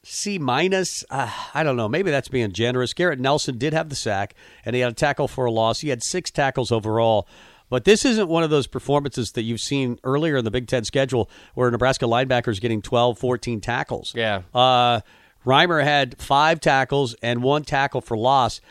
C 0.03 0.38
minus. 0.39 1.03
Uh, 1.09 1.31
I 1.53 1.63
don't 1.63 1.77
know. 1.77 1.88
Maybe 1.88 2.11
that's 2.11 2.29
being 2.29 2.51
generous. 2.51 2.93
Garrett 2.93 3.19
Nelson 3.19 3.57
did 3.57 3.73
have 3.73 3.89
the 3.89 3.95
sack, 3.95 4.35
and 4.65 4.75
he 4.75 4.81
had 4.81 4.91
a 4.91 4.95
tackle 4.95 5.27
for 5.27 5.45
a 5.45 5.51
loss. 5.51 5.79
He 5.79 5.89
had 5.89 6.03
six 6.03 6.31
tackles 6.31 6.71
overall. 6.71 7.27
But 7.69 7.85
this 7.85 8.03
isn't 8.03 8.27
one 8.27 8.43
of 8.43 8.50
those 8.50 8.67
performances 8.67 9.31
that 9.31 9.43
you've 9.43 9.61
seen 9.61 9.97
earlier 10.03 10.35
in 10.35 10.43
the 10.43 10.51
Big 10.51 10.67
Ten 10.67 10.83
schedule 10.83 11.29
where 11.53 11.71
Nebraska 11.71 12.03
linebackers 12.03 12.59
getting 12.59 12.81
12, 12.81 13.17
14 13.17 13.61
tackles. 13.61 14.11
Yeah. 14.13 14.41
Uh, 14.53 15.00
Reimer 15.45 15.83
had 15.83 16.21
five 16.21 16.60
tackles 16.60 17.15
and 17.21 17.41
one 17.43 17.63
tackle 17.63 18.01
for 18.01 18.17
loss. 18.17 18.62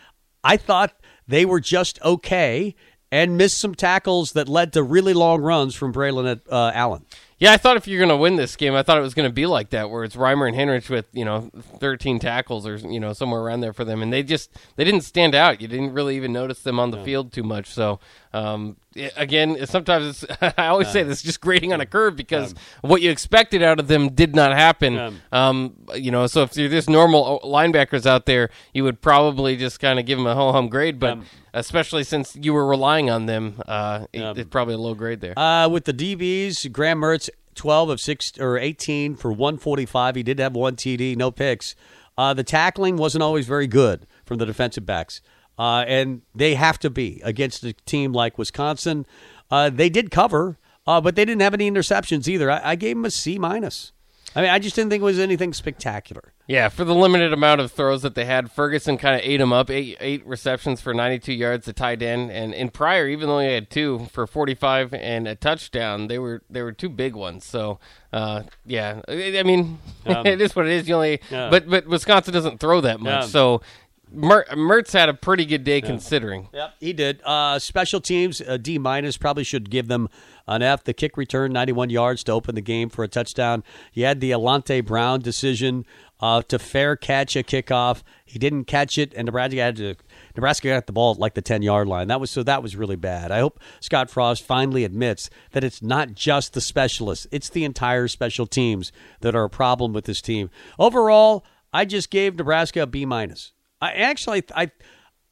I 0.45 0.57
thought 0.57 0.95
they 1.27 1.45
were 1.45 1.61
just 1.61 2.01
okay 2.03 2.75
and 3.13 3.37
missed 3.37 3.59
some 3.59 3.75
tackles 3.75 4.33
that 4.33 4.49
led 4.49 4.73
to 4.73 4.83
really 4.83 5.15
long 5.15 5.43
runs 5.43 5.75
from 5.75 5.93
Braelon 5.93 6.41
uh, 6.51 6.71
Allen. 6.75 7.05
Yeah, 7.41 7.53
I 7.53 7.57
thought 7.57 7.79
if 7.79 7.89
you're 7.89 7.99
going 7.99 8.11
to 8.11 8.17
win 8.19 8.37
this 8.37 8.55
game, 8.55 8.75
I 8.75 8.83
thought 8.83 8.99
it 8.99 9.03
was 9.03 9.15
going 9.15 9.29
to 9.29 9.33
be 9.33 9.47
like 9.47 9.71
that, 9.71 9.89
where 9.89 10.05
it's 10.05 10.15
Reimer 10.15 10.47
and 10.47 10.55
Henrich 10.55 10.91
with 10.91 11.07
you 11.13 11.25
know 11.25 11.51
13 11.79 12.19
tackles 12.19 12.67
or 12.67 12.77
you 12.77 13.01
know 13.01 13.15
somewhere 13.15 13.41
around 13.41 13.61
there 13.63 13.73
for 13.73 13.85
them, 13.85 14.03
and 14.03 14.13
they 14.13 14.23
just 14.23 14.51
they 14.77 14.85
didn't 14.85 15.01
stand 15.03 15.35
out. 15.35 15.61
You 15.63 15.67
didn't 15.67 15.93
really 15.95 16.17
even 16.17 16.33
notice 16.35 16.61
them 16.61 16.79
on 16.79 16.91
the 16.91 16.99
field 17.03 17.33
too 17.33 17.43
much. 17.43 17.69
So 17.69 17.99
um, 18.35 18.77
i- 18.95 19.11
again, 19.17 19.57
sometimes 19.67 20.23
it's, 20.23 20.43
I 20.59 20.67
always 20.67 20.89
say 20.89 21.03
this, 21.03 21.23
just 21.23 21.41
grading 21.41 21.73
on 21.73 21.81
a 21.81 21.87
curve 21.87 22.15
because 22.15 22.53
what 22.83 23.01
you 23.01 23.11
expected 23.11 23.63
out 23.63 23.81
of 23.81 23.89
them 23.89 24.11
did 24.11 24.37
not 24.37 24.53
happen. 24.53 24.95
Um, 25.33 25.77
you 25.95 26.11
know, 26.11 26.27
so 26.27 26.43
if 26.43 26.55
you're 26.59 26.69
just 26.69 26.91
normal 26.91 27.41
linebackers 27.43 28.05
out 28.05 28.27
there, 28.27 28.51
you 28.75 28.85
would 28.85 29.01
probably 29.01 29.57
just 29.57 29.81
kind 29.81 29.99
of 29.99 30.05
give 30.05 30.19
them 30.19 30.27
a 30.27 30.35
ho 30.35 30.53
hum 30.53 30.69
grade, 30.69 30.99
but. 31.01 31.17
Especially 31.53 32.05
since 32.05 32.37
you 32.37 32.53
were 32.53 32.67
relying 32.67 33.11
on 33.11 33.27
them, 33.27 33.61
uh, 33.67 34.07
it- 34.13 34.21
it's 34.39 34.49
probably 34.51 34.75
a 34.75 34.79
low 34.79 34.95
grade 34.95 35.21
there. 35.21 35.39
Uh, 35.39 35.69
with 35.69 35.85
the 35.85 35.93
DBs, 35.93 36.71
Graham 36.73 37.01
Mertz, 37.01 37.29
12 37.55 37.91
of 37.91 38.01
6 38.01 38.33
or 38.39 38.57
18 38.59 39.17
for 39.17 39.33
145. 39.33 40.15
He 40.17 40.23
did 40.23 40.39
have 40.39 40.55
one 40.55 40.77
TD, 40.77 41.17
no 41.17 41.31
picks. 41.31 41.75
Uh, 42.17 42.33
the 42.35 42.45
tackling 42.45 42.97
wasn't 42.97 43.23
always 43.23 43.47
very 43.47 43.67
good 43.67 44.07
from 44.25 44.39
the 44.39 44.47
defensive 44.47 44.87
backs. 44.87 45.21
Uh, 45.59 45.85
and 45.87 46.23
they 46.35 46.55
have 46.55 46.79
to 46.79 46.89
be 46.89 47.21
against 47.25 47.65
a 47.65 47.73
team 47.85 48.13
like 48.13 48.39
Wisconsin. 48.39 49.05
Uh, 49.51 49.69
they 49.69 49.91
did 49.91 50.11
cover, 50.11 50.59
uh, 50.87 51.01
but 51.01 51.17
they 51.17 51.25
didn't 51.25 51.43
have 51.43 51.53
any 51.53 51.71
interceptions 51.71 52.29
either. 52.29 52.51
I, 52.51 52.71
I 52.71 52.75
gave 52.77 52.97
them 52.97 53.05
a 53.05 53.11
C 53.11 53.39
minus. 53.39 53.93
I 54.37 54.43
mean, 54.43 54.51
I 54.51 54.59
just 54.61 54.77
didn't 54.77 54.91
think 54.91 55.01
it 55.01 55.05
was 55.05 55.19
anything 55.19 55.53
spectacular. 55.53 56.33
Yeah, 56.47 56.69
for 56.69 56.85
the 56.85 56.95
limited 56.95 57.33
amount 57.33 57.61
of 57.61 57.71
throws 57.71 58.03
that 58.03 58.15
they 58.17 58.25
had, 58.25 58.51
Ferguson 58.51 58.97
kind 58.99 59.15
of 59.15 59.21
ate 59.25 59.41
him 59.41 59.53
up. 59.53 59.71
Eight 59.71 59.97
eight 60.01 60.27
receptions 60.27 60.81
for 60.81 60.93
92 60.93 61.33
yards 61.33 61.65
to 61.67 61.73
tight 61.73 62.03
end, 62.03 62.31
and 62.33 62.53
in 62.55 62.71
prior, 62.71 63.07
even 63.09 63.29
though 63.29 63.39
he 63.39 63.53
had 63.53 63.71
two 63.71 64.07
for 64.13 64.27
45 64.27 64.93
and 64.95 65.29
a 65.29 65.35
touchdown, 65.37 66.09
they 66.09 66.19
were 66.19 66.43
they 66.51 66.63
were 66.63 66.73
two 66.73 66.89
big 66.89 67.15
ones. 67.15 67.45
So, 67.45 67.79
uh, 68.13 68.43
yeah, 68.67 69.01
I 69.09 69.39
I 69.39 69.43
mean, 69.45 69.79
it 70.05 70.41
is 70.41 70.57
what 70.57 70.67
it 70.67 70.73
is. 70.73 70.89
You 70.89 70.95
only, 70.97 71.21
Yeah. 71.31 71.51
but 71.51 71.69
but 71.71 71.87
Wisconsin 71.87 72.35
doesn't 72.35 72.59
throw 72.59 72.81
that 72.81 72.99
much, 73.01 73.23
Yeah. 73.25 73.29
so 73.29 73.63
Mer- 74.13 74.47
Mertz 74.53 74.93
had 74.93 75.09
a 75.09 75.15
pretty 75.15 75.45
good 75.45 75.65
day 75.65 75.81
considering. 75.81 76.49
Yep, 76.53 76.75
he 76.81 76.93
did. 76.93 77.21
Uh, 77.25 77.59
special 77.59 78.01
teams, 78.01 78.41
a 78.41 78.59
D 78.59 78.79
minus. 78.79 79.17
Probably 79.17 79.45
should 79.45 79.71
give 79.71 79.89
them 79.89 80.09
an 80.47 80.63
F. 80.63 80.85
The 80.85 80.93
kick 80.93 81.17
return, 81.17 81.53
91 81.53 81.91
yards 81.91 82.25
to 82.25 82.33
open 82.33 82.55
the 82.55 82.61
game 82.61 82.89
for 82.89 83.05
a 83.05 83.09
touchdown. 83.09 83.63
He 83.93 84.03
had 84.03 84.21
the 84.21 84.33
Alante 84.33 84.85
Brown 84.85 85.21
decision 85.21 85.85
uh, 86.21 86.43
to 86.43 86.59
fair 86.59 86.97
catch 86.97 87.37
a 87.37 87.43
kickoff. 87.43 88.03
He 88.25 88.39
didn't 88.39 88.65
catch 88.65 88.99
it, 88.99 89.13
and 89.15 89.27
Nebraska 89.27 89.61
had 89.61 89.77
to. 89.77 89.95
Nebraska 90.37 90.69
got 90.69 90.87
the 90.87 90.93
ball 90.93 91.13
at 91.13 91.19
like 91.19 91.35
the 91.35 91.43
10 91.43 91.63
yard 91.63 91.89
line. 91.89 92.09
That 92.09 92.21
was 92.21 92.31
so 92.31 92.43
that 92.43 92.63
was 92.63 92.77
really 92.77 92.97
bad. 92.97 93.31
I 93.31 93.41
hope 93.41 93.61
Scott 93.81 94.11
Frost 94.11 94.45
finally 94.45 94.85
admits 94.85 95.31
that 95.53 95.65
it's 95.65 95.83
not 95.83 96.15
just 96.15 96.53
the 96.53 96.61
specialists; 96.61 97.27
it's 97.31 97.49
the 97.49 97.65
entire 97.65 98.09
special 98.09 98.47
teams 98.47 98.93
that 99.21 99.35
are 99.35 99.45
a 99.45 99.51
problem 99.51 99.93
with 99.93 100.05
this 100.05 100.21
team. 100.21 100.51
Overall, 100.79 101.45
I 101.73 101.85
just 101.85 102.11
gave 102.11 102.37
Nebraska 102.37 102.83
a 102.83 102.87
B 102.87 103.05
minus. 103.07 103.53
I 103.81 103.93
actually 103.93 104.43
I 104.55 104.71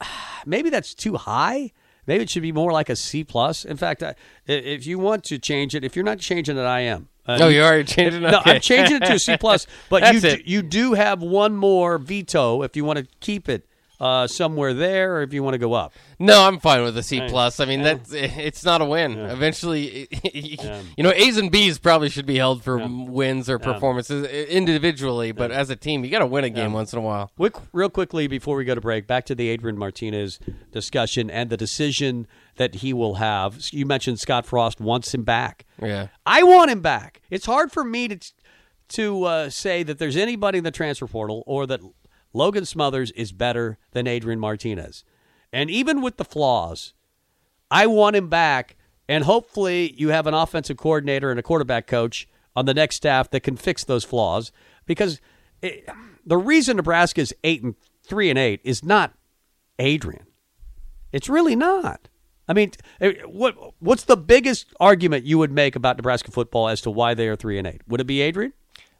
maybe 0.47 0.71
that's 0.71 0.95
too 0.95 1.17
high. 1.17 1.73
Maybe 2.07 2.23
it 2.23 2.31
should 2.31 2.43
be 2.43 2.53
more 2.53 2.73
like 2.73 2.89
a 2.89 2.97
C 2.97 3.23
plus. 3.23 3.67
In 3.67 3.77
fact, 3.77 4.03
I, 4.03 4.15
if 4.47 4.87
you 4.87 4.99
want 4.99 5.25
to 5.25 5.39
change 5.39 5.75
it, 5.75 5.85
if 5.85 5.95
you're 5.95 6.05
not 6.07 6.19
changing 6.19 6.57
it, 6.57 6.63
I 6.63 6.81
am. 6.81 7.09
Uh, 7.27 7.37
Oh, 7.43 7.49
you 7.49 7.61
already 7.63 7.85
changed 7.85 8.17
it? 8.17 8.21
No, 8.23 8.39
Okay. 8.39 8.53
I'm 8.55 8.61
changing 8.63 8.97
it 8.97 9.05
to 9.07 9.13
a 9.15 9.19
C 9.19 9.37
plus. 9.37 9.67
But 9.91 10.15
you 10.15 10.21
do, 10.21 10.39
you 10.47 10.63
do 10.63 10.95
have 10.95 11.21
one 11.23 11.55
more 11.55 11.99
veto 11.99 12.63
if 12.63 12.77
you 12.77 12.85
want 12.87 12.99
to 12.99 13.07
keep 13.21 13.47
it 13.51 13.67
uh, 14.01 14.27
somewhere 14.27 14.75
there, 14.75 15.17
or 15.17 15.23
if 15.23 15.33
you 15.33 15.43
want 15.43 15.55
to 15.55 15.59
go 15.59 15.73
up. 15.73 15.93
No, 16.19 16.43
I'm 16.47 16.61
fine 16.61 16.83
with 16.83 16.97
a 16.97 17.03
C 17.03 17.21
plus. 17.29 17.61
I 17.61 17.65
mean, 17.65 17.83
that's 17.83 18.13
it's 18.13 18.65
not 18.65 18.81
a 18.81 18.85
win. 18.85 19.19
Eventually, 19.19 20.09
you 20.33 21.05
know, 21.05 21.13
A's 21.13 21.37
and 21.37 21.51
B's 21.51 21.79
probably 21.79 22.09
should 22.09 22.27
be 22.27 22.37
held 22.37 22.63
for 22.63 22.79
wins 22.79 23.51
or 23.51 23.59
performances 23.59 24.27
individually, 24.27 25.33
but 25.33 25.51
as 25.51 25.71
a 25.71 25.77
team, 25.77 26.05
you 26.05 26.11
got 26.11 26.21
to 26.21 26.27
win 26.27 26.45
a 26.45 26.51
game 26.51 26.73
once 26.73 26.93
in 26.93 26.99
a 26.99 27.03
while. 27.03 27.33
Quick, 27.37 27.57
real 27.73 27.91
quickly 27.91 28.27
before 28.27 28.57
we 28.57 28.65
go 28.65 28.75
to 28.75 28.81
break, 28.81 29.07
back 29.07 29.27
to 29.27 29.35
the 29.35 29.49
Adrian 29.49 29.79
Martinez 29.79 30.39
discussion 30.71 31.31
and 31.31 31.51
the 31.51 31.57
decision 31.57 32.27
that 32.57 32.77
he 32.77 32.93
will 32.93 33.15
have. 33.15 33.69
You 33.71 33.87
mentioned 33.87 34.21
Scott 34.21 34.47
Frost 34.47 34.81
wants 34.81 35.15
him 35.15 35.25
back. 35.25 35.65
Yeah. 35.81 36.09
I 36.27 36.43
want 36.43 36.71
him 36.71 36.81
back. 36.81 37.21
It's 37.31 37.47
hard 37.47 37.73
for 37.73 37.85
me 37.85 38.09
to 38.09 38.33
to 38.89 39.25
uh, 39.25 39.51
say 39.51 39.83
that 39.83 39.99
there's 39.99 40.17
anybody 40.17 40.59
in 40.59 40.65
the 40.65 40.71
transfer 40.71 41.07
portal 41.07 41.43
or 41.47 41.67
that 41.67 41.81
Logan 42.33 42.65
Smothers 42.65 43.11
is 43.13 43.33
better 43.33 43.79
than 43.93 44.07
Adrian 44.07 44.39
Martinez. 44.41 45.05
And 45.53 45.71
even 45.71 46.03
with 46.03 46.17
the 46.17 46.25
flaws, 46.25 46.95
I 47.71 47.87
want 47.87 48.17
him 48.17 48.29
back. 48.29 48.77
And 49.09 49.25
hopefully, 49.25 49.95
you 49.97 50.11
have 50.11 50.27
an 50.27 50.35
offensive 50.35 50.77
coordinator 50.77 51.31
and 51.31 51.41
a 51.41 51.43
quarterback 51.43 51.87
coach 51.87 52.29
on 52.55 52.67
the 52.67 52.75
next 52.75 52.97
staff 52.97 53.31
that 53.31 53.41
can 53.41 53.57
fix 53.57 53.85
those 53.85 54.05
flaws. 54.05 54.53
Because 54.85 55.21
it, 55.63 55.89
the 56.27 56.37
reason 56.37 56.77
Nebraska 56.77 57.23
is 57.23 57.35
eight 57.43 57.63
and 57.63 57.75
three 58.03 58.29
and 58.29 58.39
eight 58.39 58.61
is 58.65 58.85
not 58.85 59.15
Adrian. 59.79 60.27
It's 61.13 61.29
really 61.29 61.57
not. 61.57 62.09
I 62.49 62.53
mean, 62.55 62.73
eh, 63.01 63.15
what 63.27 63.57
what's 63.79 64.05
the 64.05 64.17
biggest 64.17 64.67
argument 64.81 65.25
you 65.25 65.39
would 65.39 65.53
make 65.53 65.77
about 65.77 65.97
Nebraska 65.97 66.31
football 66.31 66.69
as 66.69 66.81
to 66.83 66.91
why 66.91 67.15
they 67.15 67.29
are 67.29 67.37
three 67.37 67.59
and 67.59 67.67
eight? 67.67 67.83
Would 67.89 68.01
it 68.01 68.07
be 68.07 68.21
Adrian? 68.21 68.53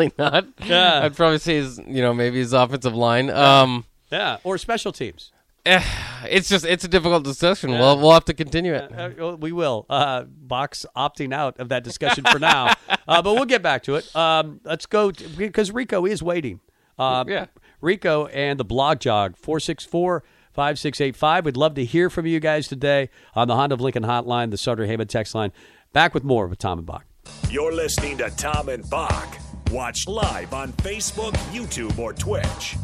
Probably 0.09 0.13
not. 0.19 0.47
Yeah. 0.67 1.05
I'd 1.05 1.15
probably 1.17 1.39
say 1.39 1.57
his, 1.57 1.79
you 1.87 2.01
know, 2.03 2.15
maybe 2.15 2.39
his 2.39 2.53
offensive 2.53 2.95
line. 2.95 3.31
Um, 3.31 3.85
Yeah, 4.11 4.39
or 4.45 4.57
special 4.59 4.93
teams. 4.93 5.33
eh, 5.67 5.83
it's 6.29 6.49
just 6.49 6.65
it's 6.65 6.85
a 6.85 6.89
difficult 6.89 7.23
discussion. 7.23 7.71
We'll 7.71 7.99
we'll 7.99 8.13
have 8.13 8.25
to 8.27 8.35
continue 8.35 8.75
it. 8.75 8.91
Uh, 8.93 9.11
well, 9.19 9.37
we 9.37 9.53
will. 9.53 9.87
Uh, 9.91 10.25
Bock's 10.25 10.85
opting 10.97 11.33
out 11.35 11.59
of 11.61 11.69
that 11.69 11.85
discussion 11.85 12.25
for 12.25 12.39
now, 12.39 12.75
uh, 13.09 13.23
but 13.23 13.35
we'll 13.35 13.45
get 13.45 13.63
back 13.63 13.83
to 13.85 13.95
it. 13.97 14.15
Um, 14.17 14.61
let's 14.65 14.87
go 14.87 15.13
because 15.37 15.71
Rico 15.71 16.07
is 16.07 16.23
waiting. 16.23 16.61
Uh, 16.99 17.25
Yeah. 17.29 17.47
Rico 17.81 18.27
and 18.27 18.59
the 18.61 18.65
blog 18.65 19.01
jog 19.01 19.37
464 19.37 20.23
5685. 20.53 21.45
We'd 21.47 21.57
love 21.57 21.75
to 21.75 21.85
hear 21.85 22.11
from 22.11 22.27
you 22.27 22.41
guys 22.41 22.69
today 22.69 23.09
on 23.35 23.49
the 23.49 23.55
Honda 23.55 23.75
of 23.75 23.81
Lincoln 23.81 24.03
hotline, 24.05 24.51
the 24.51 24.59
Sutter 24.59 24.87
Heyman 24.87 25.09
text 25.09 25.35
line. 25.35 25.53
Back 25.93 26.13
with 26.15 26.25
more 26.25 26.47
with 26.47 26.59
Tom 26.59 26.79
and 26.79 26.87
Bock. 26.87 27.07
You're 27.49 27.73
listening 27.73 28.19
to 28.19 28.29
Tom 28.31 28.69
and 28.69 28.89
Bock. 28.91 29.39
Watch 29.71 30.09
live 30.09 30.53
on 30.53 30.73
Facebook, 30.73 31.33
YouTube, 31.53 31.97
or 31.97 32.13
Twitch. 32.13 32.77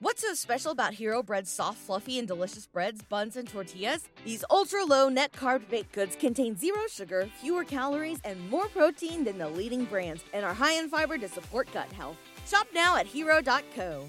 What's 0.00 0.22
so 0.22 0.34
special 0.34 0.72
about 0.72 0.94
Hero 0.94 1.22
Bread's 1.22 1.48
soft, 1.48 1.78
fluffy, 1.78 2.18
and 2.18 2.26
delicious 2.26 2.66
breads, 2.66 3.00
buns, 3.02 3.36
and 3.36 3.48
tortillas? 3.48 4.08
These 4.24 4.44
ultra 4.50 4.84
low 4.84 5.08
net 5.08 5.30
carb 5.30 5.68
baked 5.70 5.92
goods 5.92 6.16
contain 6.16 6.56
zero 6.56 6.80
sugar, 6.90 7.28
fewer 7.40 7.62
calories, 7.62 8.18
and 8.24 8.50
more 8.50 8.66
protein 8.66 9.22
than 9.22 9.38
the 9.38 9.48
leading 9.48 9.84
brands, 9.84 10.24
and 10.32 10.44
are 10.44 10.52
high 10.52 10.72
in 10.72 10.88
fiber 10.88 11.16
to 11.16 11.28
support 11.28 11.72
gut 11.72 11.92
health. 11.92 12.16
Shop 12.48 12.66
now 12.74 12.96
at 12.96 13.06
hero.co. 13.06 14.04